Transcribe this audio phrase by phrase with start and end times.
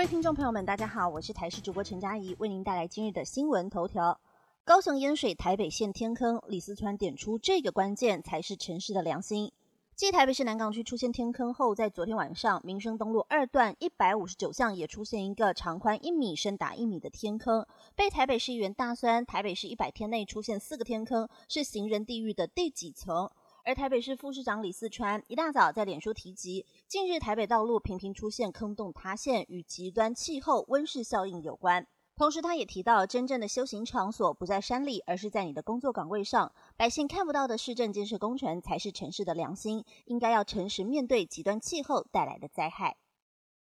[0.00, 4.18] 各位听众朋友们，大家好，我是台视主播陈佳怡，为您带来今日的新闻头条。
[4.64, 9.52] 高雄淹水，台北陷天坑，李思川点出这个关键才是城市的良心。
[9.94, 19.26] 继台北市南港区出现天坑后，在昨天晚上，民生东路二段一百五十九巷也出现一个长宽一米、深达一米的天坑，被台北市议员大酸。
[19.26, 23.30] 台北市一百天内出现四个天坑，是行人地狱的第几层？
[23.70, 31.86] 而台北市副市长李四川一大早在脸书提及，近日台北道路频频出现坑洞塌陷，与极端气候温室效应有关。
[32.16, 36.52] 同时，他也提到，真正的修行场所不在山里，而是在你的工作岗位上。
[36.76, 39.84] 百姓看不到的市政建设工程，才是城市的良心。
[40.06, 42.96] 应该要诚实面对极端气候带来的灾害。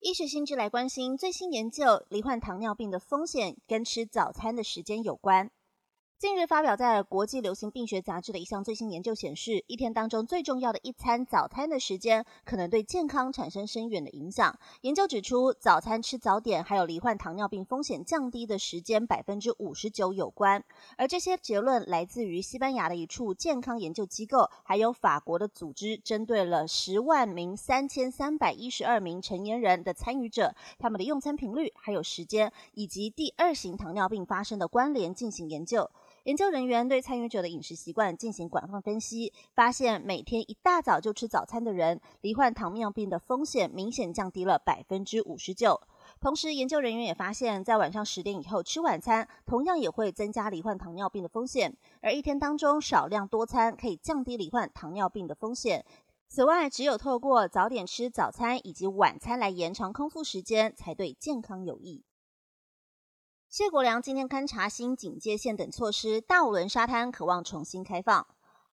[0.00, 5.50] 医学新知来关心最新研究，罹患糖尿病的风险跟吃早餐的时间有关。
[6.18, 14.58] 近日发表在国际流行病学杂志的一项最新研究显示，一天当中最重要的一餐早餐的时间，可能对健康产生深远的影响。
[14.80, 20.64] 研究指出，早餐吃早点，还有罹患糖尿病风险降低的时间百分之五十九有关。
[20.96, 35.90] 而这些结论来自于西班牙的一处健康研究机构，还有法国的组织，针对了十万名三千三百一十二名成年人的参与者，他们的用餐频率、还有时间，以及第二型糖尿病发生的关联进行研究。
[36.26, 45.80] 研究人员对参与者的饮食习惯进行广泛分析，发现每天一大早就吃早餐的人，罹患糖尿病的风险明显降低了百分之五十九。
[46.20, 51.76] 同时，研究人员也发现，在晚上十点以后吃晚餐，同样也会增加罹患糖尿病的风险。
[52.02, 55.84] 而一天当中少量多餐，可以降低罹患糖尿病的风险。
[56.26, 62.02] 此外，只有透过早点吃早餐以及晚餐来延长空腹时间，才对健康有益。
[63.56, 68.26] 谢国良今天勘察新警戒线等措施，大五轮沙滩渴望重新开放。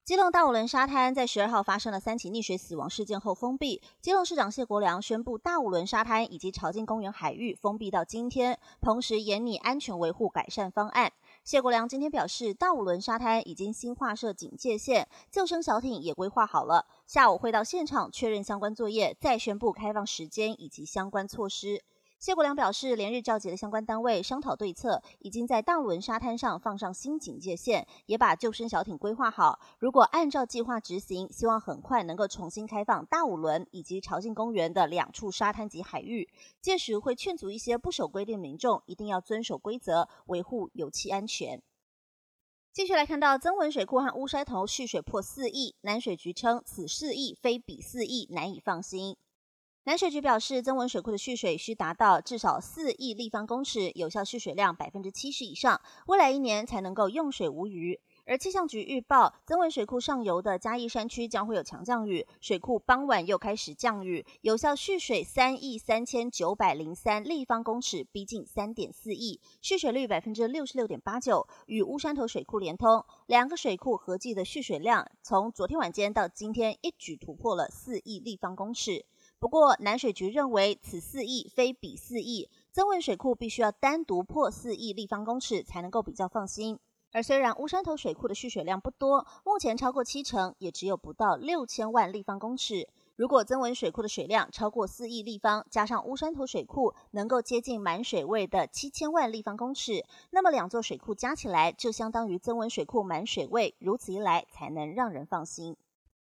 [0.04, 3.80] 基隆大五轮沙滩在十二号发生了三起溺水死亡事件后封闭。
[4.00, 11.12] 基隆市长谢国良宣布，大五轮沙滩以及朝境公园海域封闭到今天，同时严拟安全维护改善方案。
[11.44, 21.84] 谢国良今天表示，大五轮沙滩已经新划设警戒线，救生小艇也规划好了，下午会到现场确认相关作业，再宣布开放时间以及相关措施。
[22.22, 29.58] 谢国良表示，连日召集的相关单位商讨对策，已经在大轮沙滩上放上新警戒线，也把救生小艇规划好。
[29.80, 36.28] 如果按照计划执行，希望很快能够重新开放大五轮以及朝境公园的两处沙滩及海域。
[36.60, 41.60] 届时会劝阻一些不守规定民众，一定要遵守规则，维护油气安全。
[42.72, 49.16] 继续来看到增文水库和乌山头蓄水破四亿，南水局称此四亿非彼四亿，难以放心。
[49.84, 57.98] 南水局表示，增文水库的蓄水需达到至少四亿立方公尺，有效蓄水量百分之七十以上，未来一年才能够用水无虞。
[58.24, 79.04] 而气象局预报，增文水库上游的嘉义山区将会有强降雨，水库傍晚又开始降雨，有效蓄水三亿三千九百零三立方公尺，逼近三点四亿，蓄水率百分之六十六点八九，与乌山头水库连通，两个水库合计的蓄水量，从昨天晚间到今天一举突破了四亿立方公尺。
[79.42, 86.78] 不过，南水局认为此四亿非彼四亿，增温水库必须要单独破四亿立方公尺才能够比较放心。
[87.10, 92.88] 而虽然乌山头水库的蓄水量不多，目前超过七成，也只有不到六千万立方公尺。
[93.16, 105.76] 如果增温水库的水量超过四亿立方，加上乌山头水库能够接近满水位的七千万立方公尺，那么两座水库加起来就相当于增温水库满水位，如此一来才能让人放心。